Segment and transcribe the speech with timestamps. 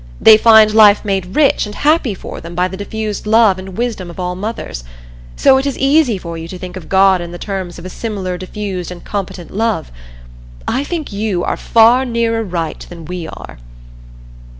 [0.19, 4.09] They find life made rich and happy for them by the diffused love and wisdom
[4.09, 4.83] of all mothers.
[5.35, 7.89] So it is easy for you to think of God in the terms of a
[7.91, 9.91] similar diffused and competent love.
[10.67, 13.59] I think you are far nearer right than we are."